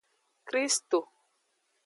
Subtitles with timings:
[0.47, 0.99] Kristo.